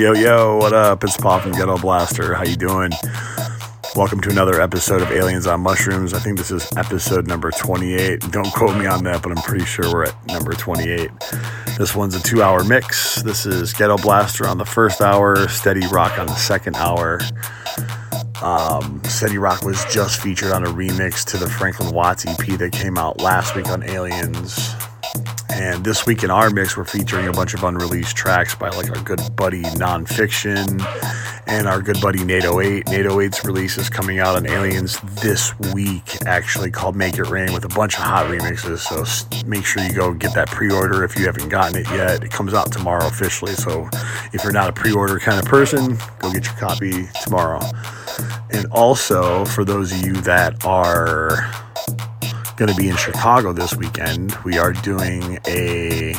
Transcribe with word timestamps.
Yo, 0.00 0.14
yo, 0.14 0.56
what 0.56 0.72
up? 0.72 1.04
It's 1.04 1.18
Pop 1.18 1.42
from 1.42 1.52
Gettoblaster. 1.52 2.34
How 2.34 2.42
you 2.42 2.56
doing? 2.56 2.90
Welcome 3.94 4.22
to 4.22 4.30
another 4.30 4.58
episode 4.58 5.02
of 5.02 5.10
Aliens 5.10 5.46
on 5.46 5.60
Mushrooms. 5.60 6.14
I 6.14 6.18
think 6.20 6.38
this 6.38 6.50
is 6.50 6.66
episode 6.74 7.26
number 7.26 7.50
28. 7.50 8.20
Don't 8.30 8.50
quote 8.54 8.78
me 8.78 8.86
on 8.86 9.04
that, 9.04 9.22
but 9.22 9.30
I'm 9.30 9.42
pretty 9.42 9.66
sure 9.66 9.92
we're 9.92 10.04
at 10.04 10.26
number 10.26 10.54
28. 10.54 11.10
This 11.76 11.94
one's 11.94 12.14
a 12.14 12.22
two 12.22 12.42
hour 12.42 12.64
mix. 12.64 13.20
This 13.20 13.44
is 13.44 13.74
Gettoblaster 13.74 14.48
on 14.48 14.56
the 14.56 14.64
first 14.64 15.02
hour, 15.02 15.46
Steady 15.48 15.86
Rock 15.88 16.18
on 16.18 16.28
the 16.28 16.34
second 16.34 16.76
hour. 16.76 17.20
Um, 18.42 19.02
Steady 19.04 19.36
Rock 19.36 19.64
was 19.64 19.84
just 19.92 20.22
featured 20.22 20.52
on 20.52 20.64
a 20.64 20.70
remix 20.70 21.26
to 21.26 21.36
the 21.36 21.46
Franklyn 21.46 21.94
Watts 21.94 22.24
EP 22.24 22.56
that 22.56 22.72
came 22.72 22.96
out 22.96 23.20
last 23.20 23.54
week 23.54 23.68
on 23.68 23.82
Aliens. 23.82 24.74
And 25.60 25.84
this 25.84 26.06
week 26.06 26.24
in 26.24 26.30
our 26.30 26.48
mix, 26.48 26.74
we're 26.74 26.86
featuring 26.86 27.28
a 27.28 27.32
bunch 27.32 27.52
of 27.52 27.62
unreleased 27.62 28.16
tracks 28.16 28.54
by 28.54 28.70
like 28.70 28.88
our 28.96 29.04
good 29.04 29.20
buddy 29.36 29.60
Nonfiction 29.60 30.82
and 31.46 31.66
our 31.66 31.82
good 31.82 32.00
buddy 32.00 32.20
N808. 32.20 32.88
NATO 32.88 33.18
8's 33.18 33.44
release 33.44 33.76
is 33.76 33.90
coming 33.90 34.20
out 34.20 34.36
on 34.36 34.46
Aliens 34.46 34.98
this 35.20 35.52
week, 35.74 36.16
actually 36.24 36.70
called 36.70 36.96
Make 36.96 37.18
It 37.18 37.24
Rain 37.24 37.52
with 37.52 37.66
a 37.66 37.68
bunch 37.68 37.98
of 37.98 38.04
hot 38.04 38.24
remixes. 38.28 38.78
So 38.78 39.04
make 39.46 39.66
sure 39.66 39.82
you 39.82 39.92
go 39.92 40.14
get 40.14 40.32
that 40.32 40.48
pre 40.48 40.72
order 40.72 41.04
if 41.04 41.18
you 41.18 41.26
haven't 41.26 41.50
gotten 41.50 41.78
it 41.78 41.90
yet. 41.90 42.24
It 42.24 42.30
comes 42.30 42.54
out 42.54 42.72
tomorrow 42.72 43.06
officially. 43.06 43.52
So 43.52 43.86
if 44.32 44.42
you're 44.42 44.54
not 44.54 44.70
a 44.70 44.72
pre 44.72 44.92
order 44.92 45.18
kind 45.18 45.38
of 45.38 45.44
person, 45.44 45.98
go 46.20 46.32
get 46.32 46.46
your 46.46 46.54
copy 46.54 47.06
tomorrow. 47.22 47.60
And 48.48 48.64
also, 48.72 49.44
for 49.44 49.66
those 49.66 49.92
of 49.92 49.98
you 50.06 50.14
that 50.22 50.64
are 50.64 51.52
going 52.60 52.70
to 52.70 52.76
be 52.76 52.90
in 52.90 52.96
Chicago 52.96 53.54
this 53.54 53.74
weekend. 53.74 54.36
We 54.44 54.58
are 54.58 54.74
doing 54.74 55.38
a 55.48 56.12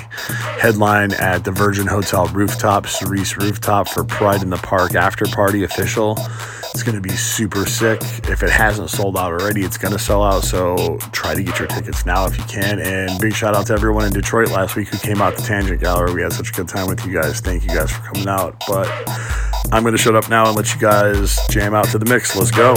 headline 0.60 1.14
at 1.14 1.44
the 1.44 1.52
Virgin 1.52 1.86
Hotel 1.86 2.26
rooftop, 2.30 2.88
Cerise 2.88 3.38
Rooftop, 3.38 3.88
for 3.88 4.04
Pride 4.04 4.42
in 4.42 4.50
the 4.50 4.58
Park 4.58 4.96
after 4.96 5.26
party 5.26 5.64
official. 5.64 6.18
It's 6.74 6.82
going 6.82 6.96
to 6.96 7.02
be 7.02 7.16
super 7.16 7.68
sick. 7.68 8.02
If 8.28 8.42
it 8.42 8.50
hasn't 8.50 8.90
sold 8.90 9.18
out 9.18 9.34
already, 9.34 9.62
it's 9.62 9.78
going 9.78 9.92
to 9.92 10.00
sell 10.00 10.24
out. 10.24 10.44
So 10.44 10.98
try 11.12 11.36
to 11.36 11.44
get 11.44 11.60
your 11.60 11.68
tickets 11.68 12.08
now 12.08 12.26
if 12.26 12.36
you 12.36 12.44
can. 12.46 12.80
And 12.80 13.20
big 13.22 13.36
shout 13.36 13.56
out 13.56 13.68
to 13.68 13.74
everyone 13.74 14.06
in 14.06 14.12
Detroit 14.12 14.50
last 14.50 14.76
week 14.76 14.88
who 14.88 14.98
came 14.98 15.22
out 15.22 15.38
to 15.38 15.44
Tangent 15.44 15.80
Gallery. 15.80 16.12
We 16.12 16.24
had 16.24 16.34
such 16.34 16.50
a 16.50 16.54
good 16.54 16.68
time 16.68 16.88
with 16.88 17.06
you 17.06 17.14
guys. 17.14 17.40
Thank 17.40 17.62
you 17.66 17.70
guys 17.70 17.92
for 17.92 18.02
coming 18.02 18.28
out. 18.28 18.64
But 18.68 18.90
I'm 19.72 19.84
going 19.84 19.94
to 19.94 20.02
shut 20.02 20.16
up 20.16 20.28
now 20.28 20.48
and 20.48 20.56
let 20.56 20.74
you 20.74 20.82
guys 20.82 21.38
jam 21.52 21.76
out 21.76 21.86
to 21.90 22.00
the 22.00 22.06
mix. 22.06 22.36
Let's 22.36 22.50
go. 22.50 22.74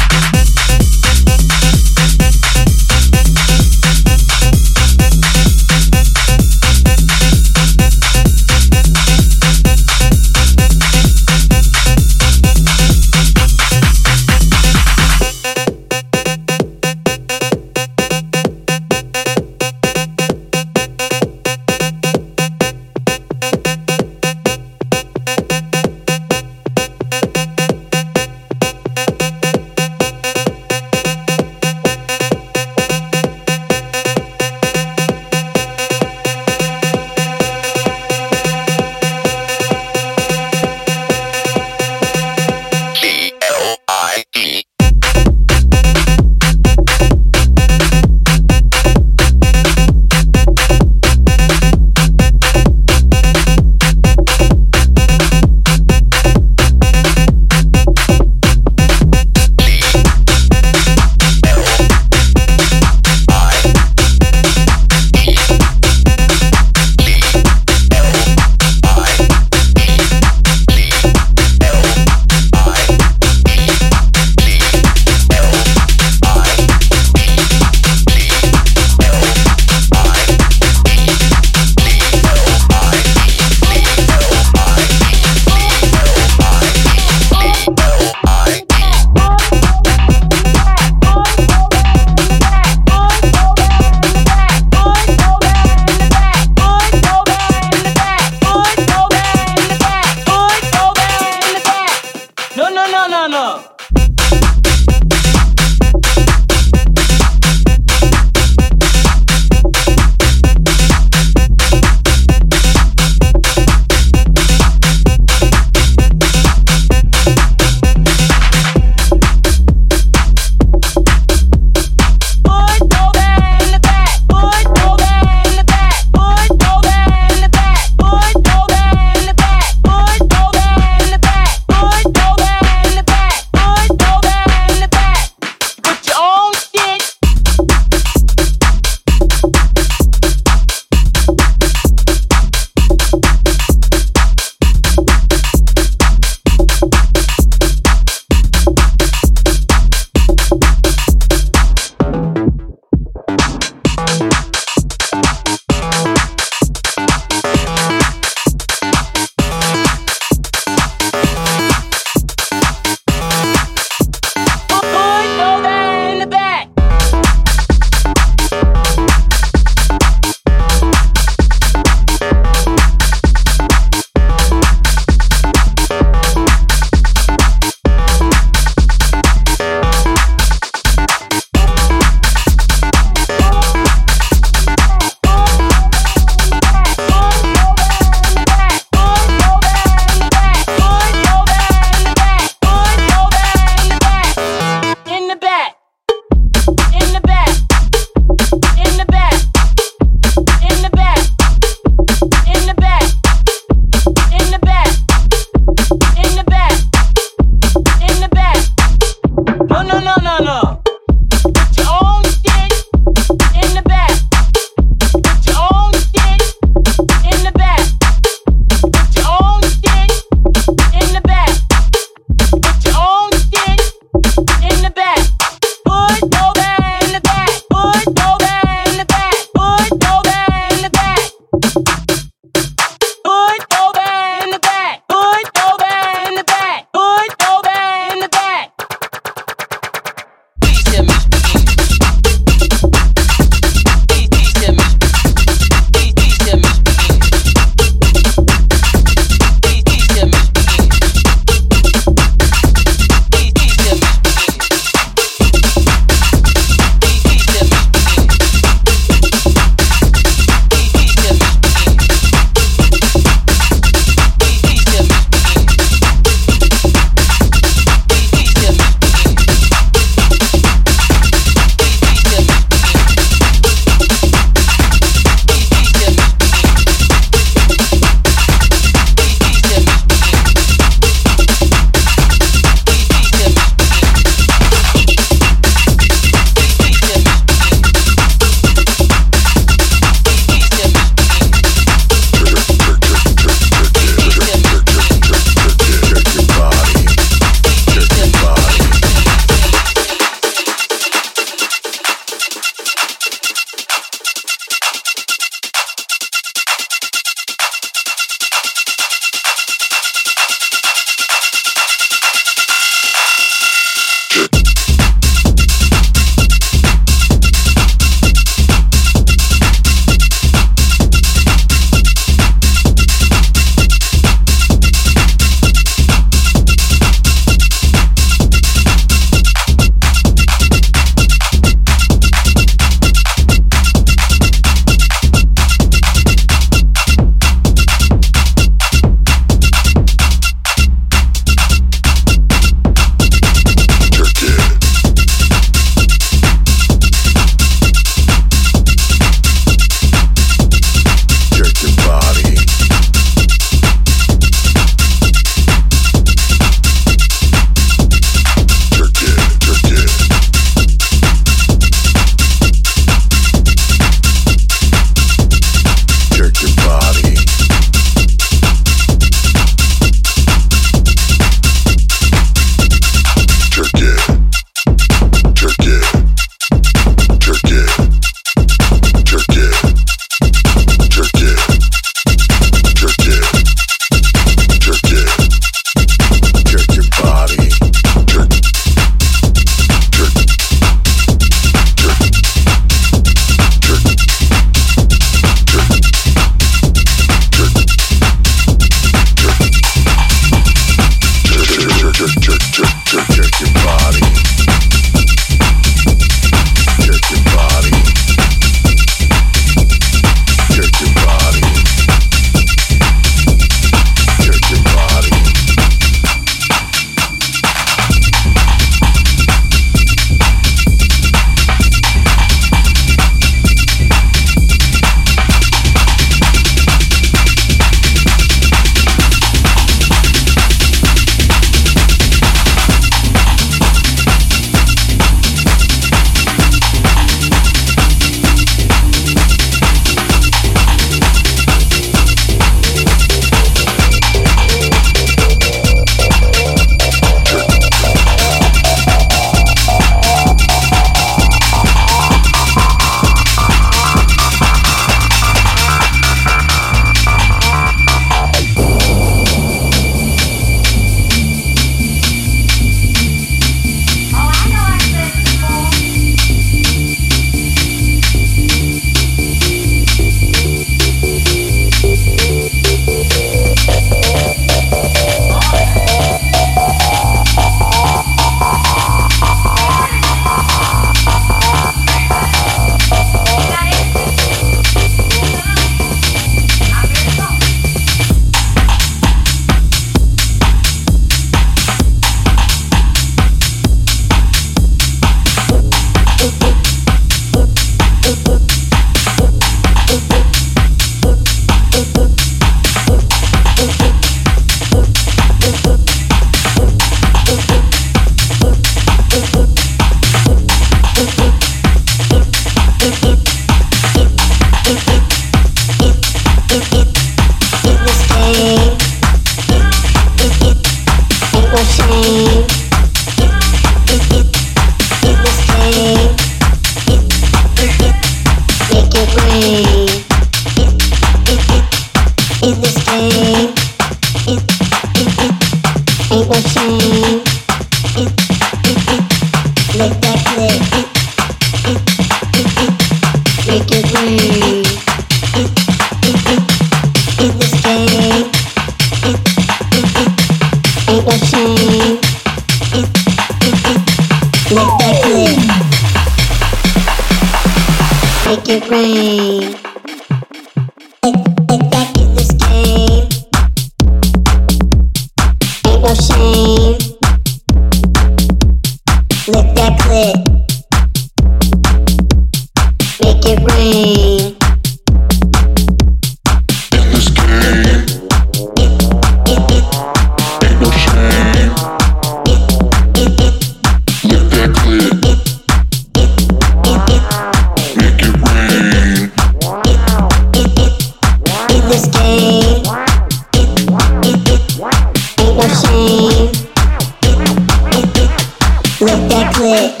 with 599.04 599.28
that 599.28 599.52
click. 599.54 600.00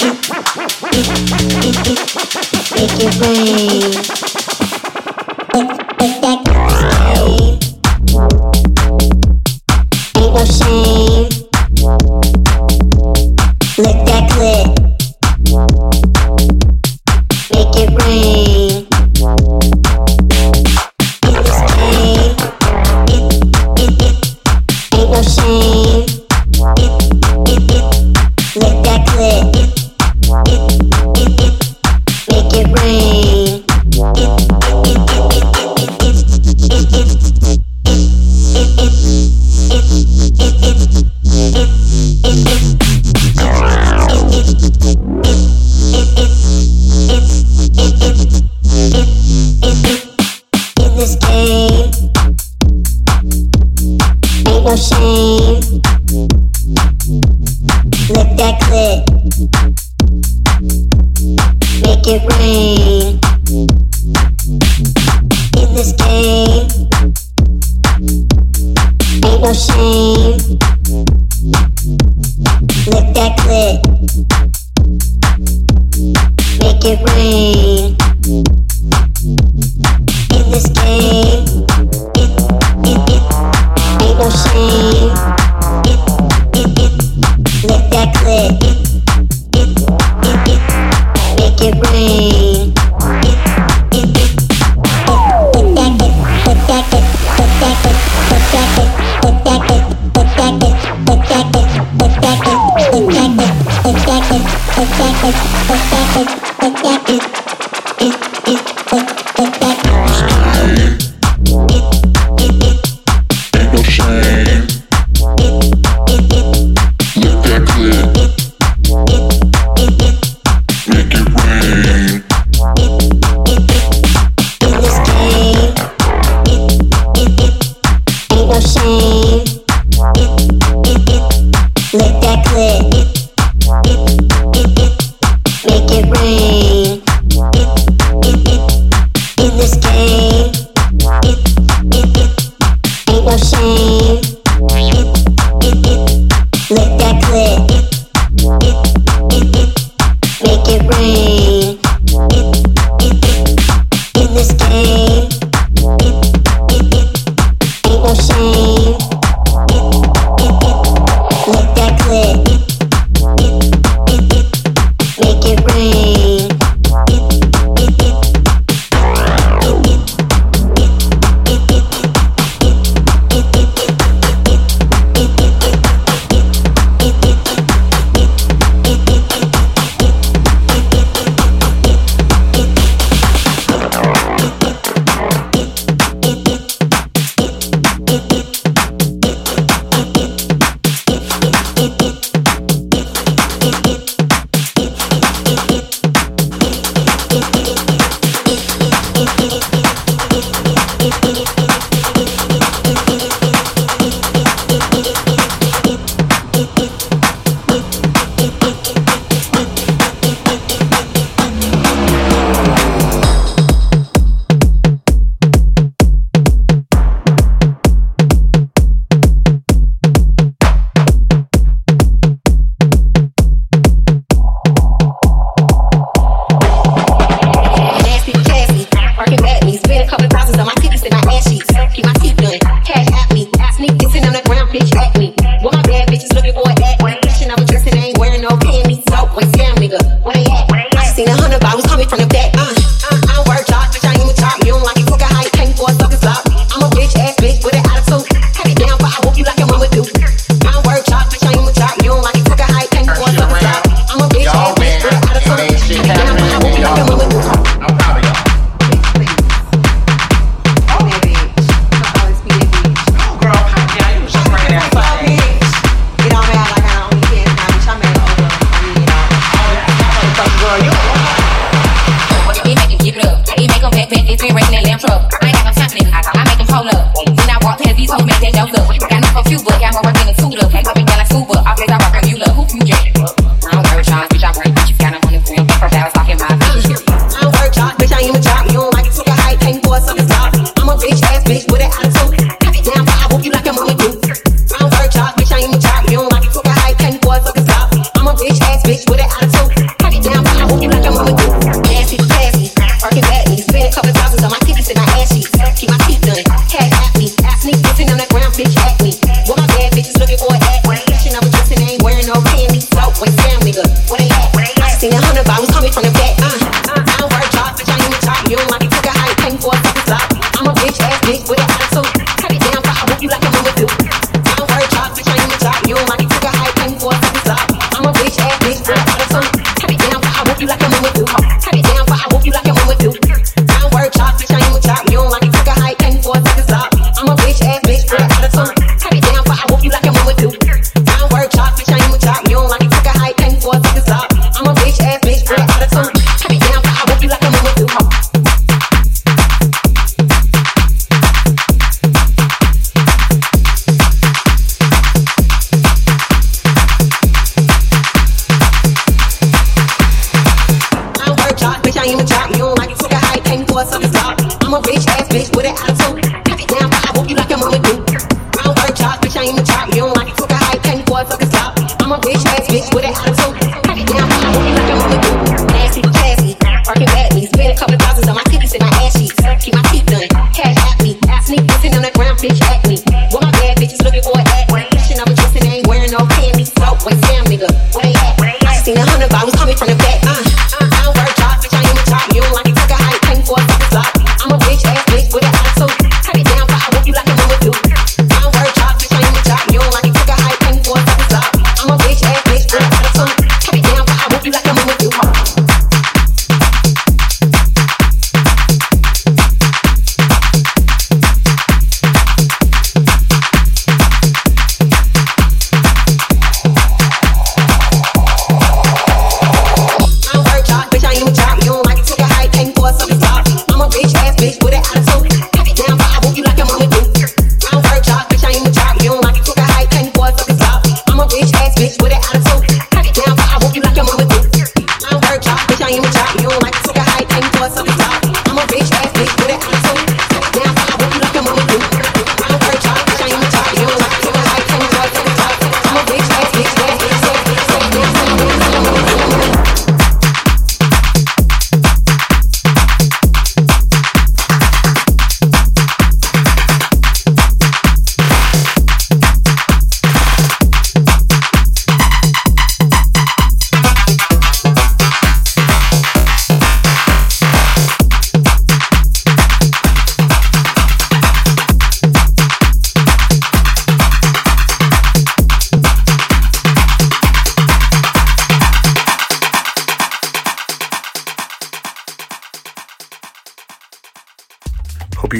Make 2.72 2.94
it 3.00 3.20
rain. 3.20 4.23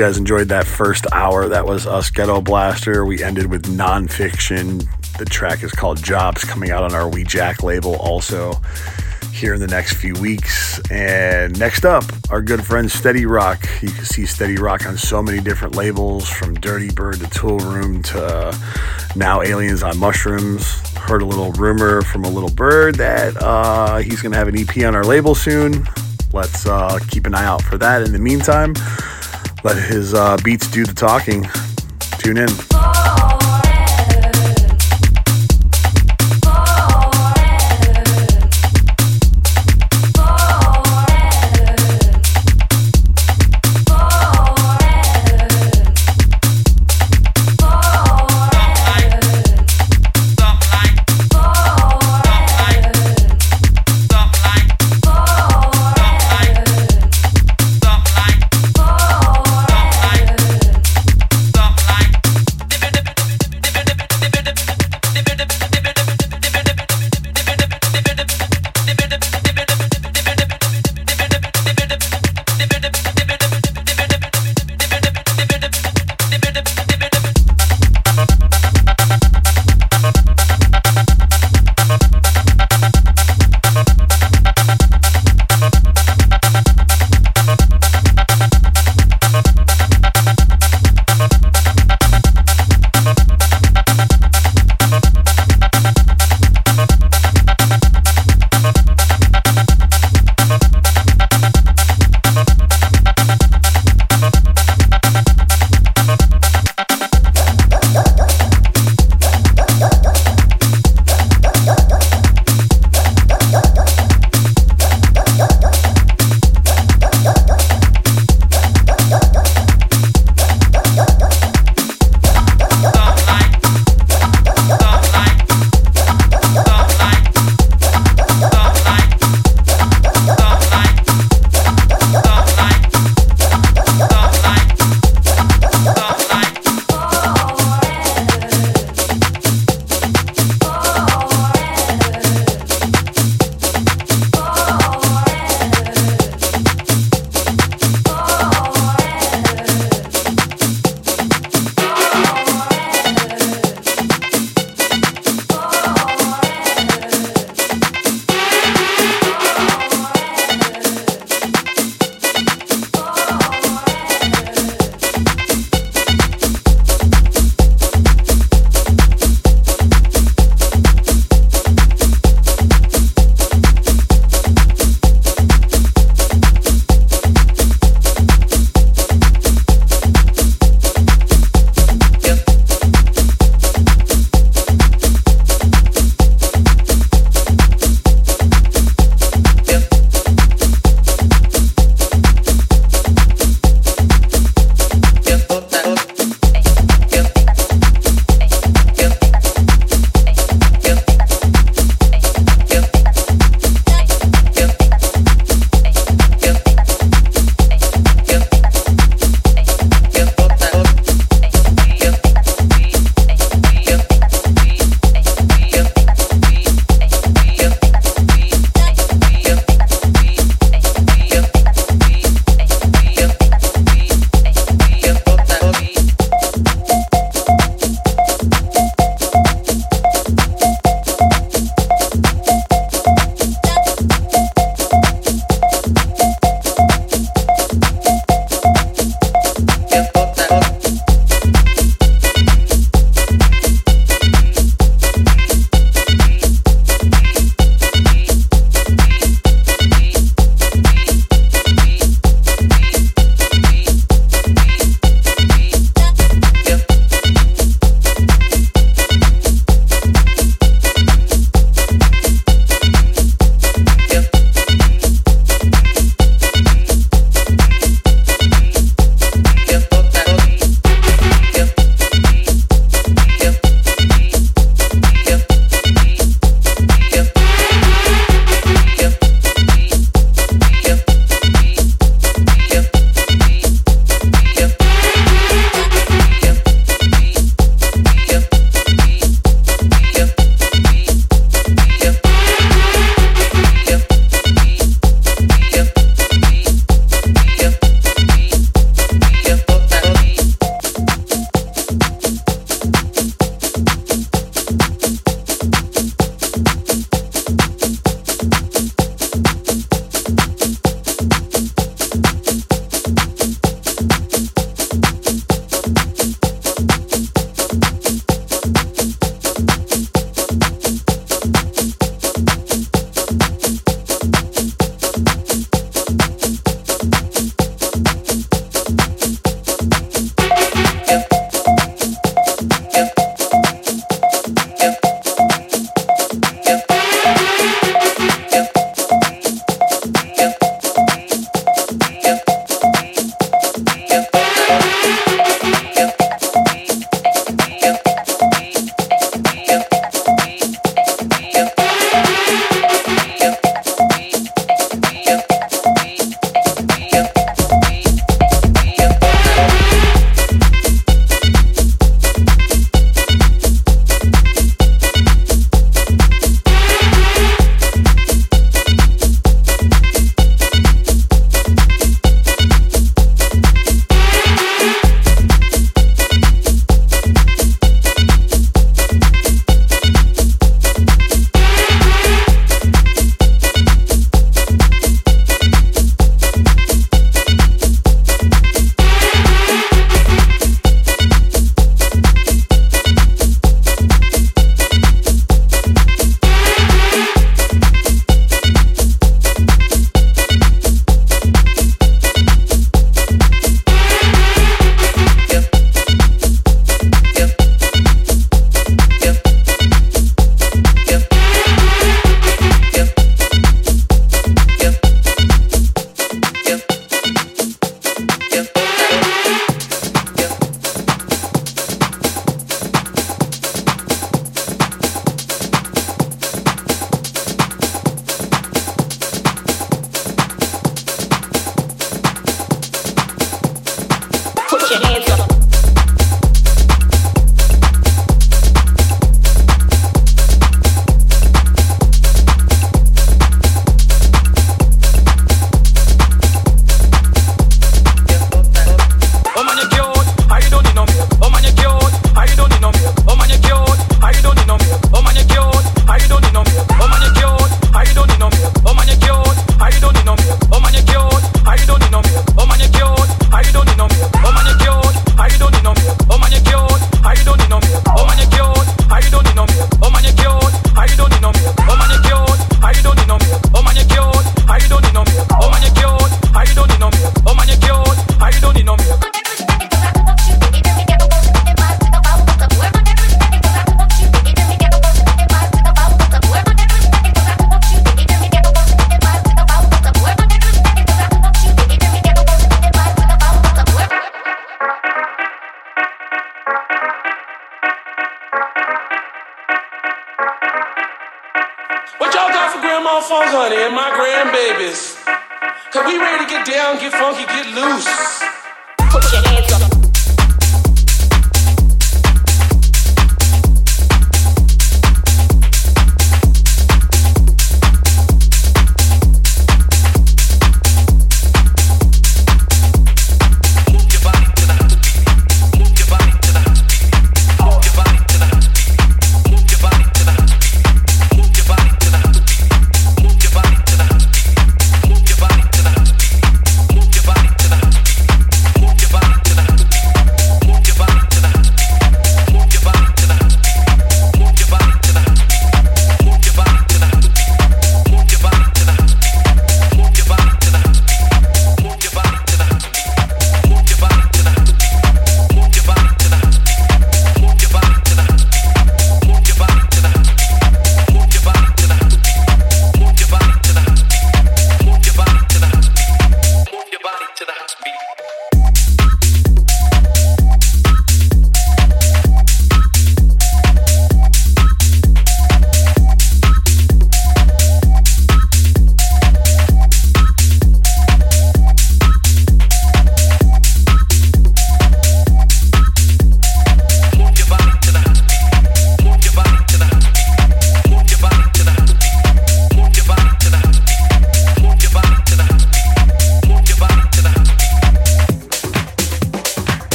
Guys 0.00 0.16
enjoyed 0.16 0.48
that 0.48 0.66
first 0.66 1.06
hour. 1.12 1.46
That 1.46 1.66
was 1.66 1.86
us, 1.86 2.10
Gettoblaster. 2.10 3.06
We 3.06 3.22
ended 3.22 3.50
with 3.50 3.64
nonfiction. 3.64 4.88
The 5.18 5.26
track 5.26 5.62
is 5.62 5.72
called 5.72 5.98
Jobz, 5.98 6.48
coming 6.48 6.70
out 6.70 6.82
on 6.82 6.94
our 6.94 7.06
We 7.06 7.22
Jack 7.22 7.62
label 7.62 7.96
also 7.96 8.54
here 9.30 9.52
in 9.52 9.60
the 9.60 9.66
next 9.66 9.98
few 9.98 10.14
weeks. 10.14 10.80
And 10.90 11.58
next 11.58 11.84
up, 11.84 12.04
our 12.30 12.40
good 12.40 12.64
friend 12.64 12.90
Steady 12.90 13.26
Rock. 13.26 13.68
You 13.82 13.90
can 13.90 14.06
see 14.06 14.24
Steady 14.24 14.56
Rock 14.56 14.86
on 14.86 14.96
so 14.96 15.22
many 15.22 15.38
different 15.38 15.74
labels 15.74 16.26
from 16.26 16.56
Dirtybird 16.56 17.18
to 17.18 17.26
Toolroom 17.38 18.02
to 18.06 19.18
now 19.18 19.42
Aliens 19.42 19.82
on 19.82 19.98
Mushrooms. 19.98 20.80
Heard 20.96 21.20
a 21.20 21.26
little 21.26 21.52
rumor 21.52 22.00
from 22.00 22.24
a 22.24 22.30
little 22.30 22.48
bird 22.48 22.94
that 22.94 23.36
uh, 23.42 23.98
he's 23.98 24.22
going 24.22 24.32
to 24.32 24.38
have 24.38 24.48
an 24.48 24.58
EP 24.58 24.78
on 24.78 24.94
our 24.94 25.04
label 25.04 25.34
soon. 25.34 25.86
Let's 26.32 26.64
uh, 26.64 26.98
keep 27.08 27.26
an 27.26 27.34
eye 27.34 27.44
out 27.44 27.60
for 27.60 27.76
that. 27.76 28.00
In 28.00 28.12
the 28.12 28.18
meantime, 28.18 28.72
let 29.64 29.76
his 29.76 30.14
uh, 30.14 30.36
beats 30.44 30.70
do 30.70 30.84
the 30.84 30.94
talking. 30.94 31.46
Tune 32.18 32.38
in. 32.38 32.69